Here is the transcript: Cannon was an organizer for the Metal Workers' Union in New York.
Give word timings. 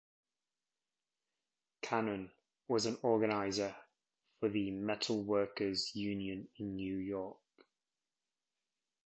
Cannon 1.83 2.31
was 2.67 2.87
an 2.87 2.97
organizer 3.03 3.75
for 4.39 4.49
the 4.49 4.71
Metal 4.71 5.21
Workers' 5.21 5.95
Union 5.95 6.47
in 6.57 6.75
New 6.75 6.97
York. 6.97 7.37